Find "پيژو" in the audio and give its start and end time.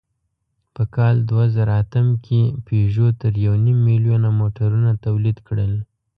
2.65-3.07